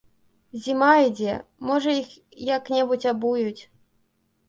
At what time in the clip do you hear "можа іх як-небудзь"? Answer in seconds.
1.67-3.09